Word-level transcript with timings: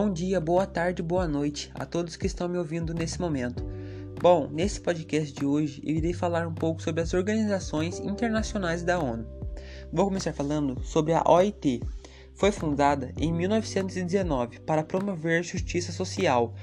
Bom 0.00 0.12
dia, 0.12 0.40
boa 0.40 0.64
tarde, 0.64 1.02
boa 1.02 1.26
noite 1.26 1.72
a 1.74 1.84
todos 1.84 2.14
que 2.14 2.24
estão 2.24 2.48
me 2.48 2.56
ouvindo 2.56 2.94
nesse 2.94 3.20
momento. 3.20 3.64
Bom, 4.22 4.46
nesse 4.48 4.80
podcast 4.80 5.32
de 5.34 5.44
hoje 5.44 5.82
eu 5.84 5.92
irei 5.92 6.12
falar 6.12 6.46
um 6.46 6.54
pouco 6.54 6.80
sobre 6.80 7.02
as 7.02 7.12
organizações 7.14 7.98
internacionais 7.98 8.84
da 8.84 9.00
ONU. 9.00 9.26
Vou 9.92 10.04
começar 10.04 10.32
falando 10.32 10.80
sobre 10.84 11.14
a 11.14 11.24
OIT. 11.26 11.82
Foi 12.32 12.52
fundada 12.52 13.12
em 13.18 13.32
1919 13.32 14.60
para 14.60 14.84
promover 14.84 15.42
justiça 15.42 15.90
social. 15.90 16.54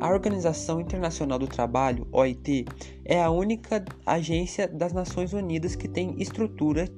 A 0.00 0.08
Organização 0.08 0.80
Internacional 0.80 1.38
do 1.38 1.46
Trabalho, 1.46 2.08
OIT, 2.10 2.64
é 3.04 3.22
a 3.22 3.28
única 3.28 3.84
agência 4.06 4.66
das 4.66 4.94
Nações 4.94 5.34
Unidas 5.34 5.76
que 5.76 5.88
tem 5.88 6.14
estrutura 6.22 6.88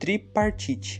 tripartite 0.00 0.98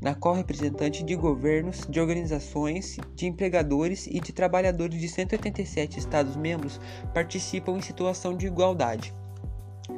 na 0.00 0.14
qual 0.14 0.34
representantes 0.34 1.04
de 1.04 1.14
governos, 1.14 1.86
de 1.88 2.00
organizações, 2.00 2.96
de 3.14 3.26
empregadores 3.26 4.06
e 4.06 4.20
de 4.20 4.32
trabalhadores 4.32 4.98
de 4.98 5.08
187 5.08 5.98
Estados-membros 5.98 6.80
participam 7.12 7.76
em 7.76 7.82
situação 7.82 8.36
de 8.36 8.46
igualdade. 8.46 9.14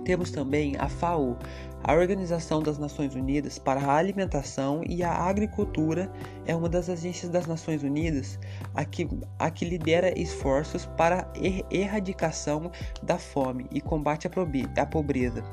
Temos 0.05 0.31
também 0.31 0.75
a 0.79 0.89
FAO, 0.89 1.39
a 1.85 1.95
Organização 1.95 2.61
das 2.61 2.79
Nações 2.79 3.15
Unidas 3.15 3.59
para 3.59 3.81
a 3.81 3.97
Alimentação 3.97 4.83
e 4.87 5.03
a 5.03 5.13
Agricultura, 5.13 6.11
é 6.47 6.55
uma 6.57 6.69
das 6.69 6.89
agências 6.89 7.31
das 7.31 7.47
Nações 7.47 7.83
Unidas 7.83 8.39
a 8.75 8.85
que, 8.85 9.09
a 9.39 9.51
que 9.51 9.65
lidera 9.65 10.19
esforços 10.19 10.87
para 10.97 11.23
a 11.23 11.75
erradicação 11.75 12.71
da 13.03 13.19
fome 13.19 13.67
e 13.71 13.81
combate 13.81 14.29
à 14.77 14.87
pobreza. 14.87 15.45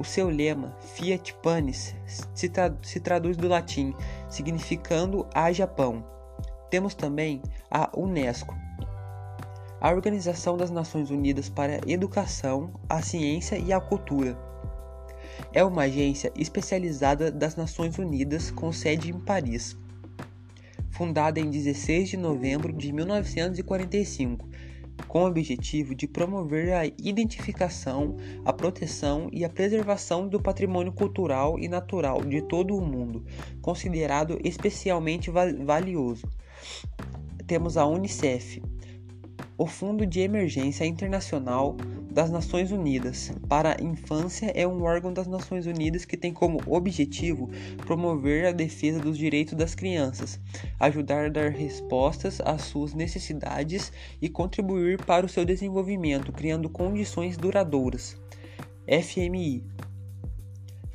O 0.00 0.04
seu 0.04 0.30
lema, 0.30 0.74
Fiat 0.94 1.34
Panis, 1.42 1.94
se, 2.34 2.48
tra 2.48 2.74
se 2.82 2.98
traduz 2.98 3.36
do 3.36 3.46
latim, 3.46 3.94
significando 4.30 5.26
a 5.34 5.52
Japão. 5.52 6.02
Temos 6.70 6.94
também 6.94 7.42
a 7.70 7.90
Unesco, 7.94 8.56
a 9.78 9.90
Organização 9.90 10.56
das 10.56 10.70
Nações 10.70 11.10
Unidas 11.10 11.50
para 11.50 11.74
a 11.74 11.80
Educação, 11.86 12.72
a 12.88 13.02
Ciência 13.02 13.58
e 13.58 13.74
a 13.74 13.78
Cultura. 13.78 14.38
É 15.52 15.62
uma 15.62 15.82
agência 15.82 16.32
especializada 16.34 17.30
das 17.30 17.54
Nações 17.54 17.98
Unidas 17.98 18.50
com 18.50 18.72
sede 18.72 19.10
em 19.10 19.20
Paris. 19.20 19.76
Fundada 20.88 21.38
em 21.38 21.50
16 21.50 22.08
de 22.08 22.16
novembro 22.16 22.72
de 22.72 22.90
1945, 22.90 24.48
com 25.08 25.22
o 25.22 25.26
objetivo 25.26 25.94
de 25.94 26.06
promover 26.06 26.72
a 26.72 26.86
identificação, 26.86 28.16
a 28.44 28.52
proteção 28.52 29.28
e 29.32 29.44
a 29.44 29.48
preservação 29.48 30.28
do 30.28 30.40
patrimônio 30.40 30.92
cultural 30.92 31.58
e 31.58 31.68
natural 31.68 32.22
de 32.24 32.42
todo 32.42 32.76
o 32.76 32.80
mundo, 32.80 33.24
considerado 33.60 34.38
especialmente 34.44 35.30
valioso. 35.30 36.26
Temos 37.46 37.76
a 37.76 37.86
Unicef, 37.86 38.62
o 39.58 39.66
Fundo 39.66 40.06
de 40.06 40.20
Emergência 40.20 40.86
Internacional 40.86 41.76
das 42.10 42.30
Nações 42.30 42.72
Unidas 42.72 43.32
para 43.48 43.76
a 43.78 43.82
Infância 43.82 44.52
é 44.54 44.66
um 44.66 44.82
órgão 44.82 45.12
das 45.12 45.26
Nações 45.26 45.66
Unidas 45.66 46.04
que 46.04 46.16
tem 46.16 46.32
como 46.32 46.60
objetivo 46.66 47.48
promover 47.86 48.46
a 48.46 48.52
defesa 48.52 48.98
dos 48.98 49.16
direitos 49.16 49.54
das 49.54 49.74
crianças, 49.74 50.40
ajudar 50.78 51.26
a 51.26 51.28
dar 51.28 51.50
respostas 51.50 52.40
às 52.40 52.62
suas 52.62 52.94
necessidades 52.94 53.92
e 54.20 54.28
contribuir 54.28 55.04
para 55.04 55.24
o 55.24 55.28
seu 55.28 55.44
desenvolvimento, 55.44 56.32
criando 56.32 56.68
condições 56.68 57.36
duradouras. 57.36 58.16
FMI 58.86 59.62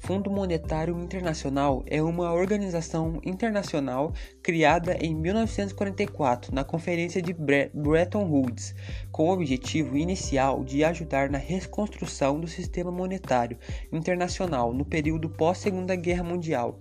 Fundo 0.06 0.30
Monetário 0.30 1.00
Internacional 1.02 1.84
é 1.88 2.00
uma 2.00 2.32
organização 2.32 3.20
internacional 3.26 4.14
criada 4.44 4.96
em 5.02 5.16
1944 5.16 6.54
na 6.54 6.64
Conferência 6.64 7.20
de 7.20 7.34
Bretton 7.34 8.24
Woods, 8.30 8.76
com 9.12 9.28
o 9.28 9.34
objetivo 9.34 9.98
inicial 9.98 10.64
de 10.64 10.84
ajudar 10.84 11.32
na 11.32 11.40
reconstrução 11.40 12.40
do 12.40 12.48
sistema 12.48 12.92
monetário 12.92 13.58
internacional 13.92 14.72
no 14.72 14.86
período 14.86 15.28
pós-Segunda 15.28 15.96
Guerra 15.96 16.24
Mundial. 16.24 16.80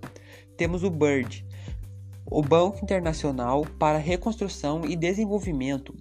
Temos 0.55 0.85
o 0.85 0.91
BIRD, 0.91 1.47
o 2.27 2.43
Banco 2.43 2.85
Internacional 2.85 3.65
para 3.79 3.97
Reconstrução 3.97 4.83
e 4.85 4.95
Desenvolvimento, 4.95 5.95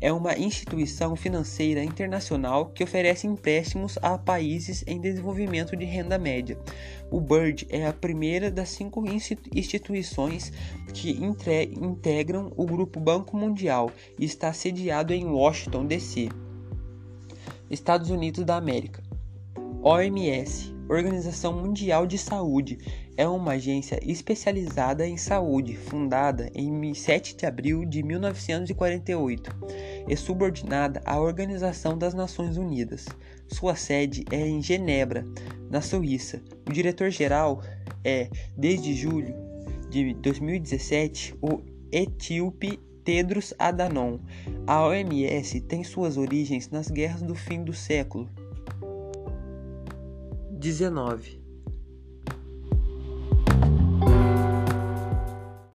é 0.00 0.12
uma 0.12 0.36
instituição 0.36 1.16
financeira 1.16 1.82
internacional 1.82 2.66
que 2.66 2.84
oferece 2.84 3.26
empréstimos 3.26 3.98
a 4.00 4.16
países 4.16 4.84
em 4.86 5.00
desenvolvimento 5.00 5.76
de 5.76 5.84
renda 5.84 6.18
média. 6.18 6.58
O 7.10 7.20
BIRD 7.20 7.66
é 7.70 7.86
a 7.86 7.92
primeira 7.92 8.50
das 8.50 8.68
cinco 8.68 9.04
instituições 9.54 10.52
que 10.92 11.10
integram 11.10 12.52
o 12.56 12.64
Grupo 12.64 13.00
Banco 13.00 13.36
Mundial 13.36 13.90
e 14.18 14.24
está 14.24 14.52
sediado 14.52 15.12
em 15.12 15.24
Washington, 15.26 15.86
D.C. 15.86 16.28
Estados 17.70 18.10
Unidos 18.10 18.44
da 18.44 18.56
América. 18.56 19.02
OMS 19.82 20.77
Organização 20.88 21.52
Mundial 21.52 22.06
de 22.06 22.16
Saúde 22.16 22.78
é 23.16 23.28
uma 23.28 23.52
agência 23.52 24.00
especializada 24.02 25.06
em 25.06 25.18
saúde, 25.18 25.76
fundada 25.76 26.50
em 26.54 26.94
7 26.94 27.36
de 27.36 27.44
abril 27.44 27.84
de 27.84 28.02
1948 28.02 29.54
e 30.08 30.16
subordinada 30.16 31.02
à 31.04 31.20
Organização 31.20 31.98
das 31.98 32.14
Nações 32.14 32.56
Unidas. 32.56 33.04
Sua 33.48 33.76
sede 33.76 34.24
é 34.30 34.46
em 34.46 34.62
Genebra, 34.62 35.26
na 35.70 35.82
Suíça. 35.82 36.42
O 36.66 36.72
diretor-geral 36.72 37.62
é, 38.02 38.30
desde 38.56 38.94
julho 38.94 39.34
de 39.90 40.14
2017, 40.14 41.34
o 41.42 41.60
etíope 41.92 42.78
Tedros 43.04 43.52
Adhanom. 43.58 44.18
A 44.66 44.86
OMS 44.86 45.60
tem 45.62 45.84
suas 45.84 46.16
origens 46.16 46.70
nas 46.70 46.90
guerras 46.90 47.22
do 47.22 47.34
fim 47.34 47.62
do 47.62 47.74
século 47.74 48.28
19 50.60 51.37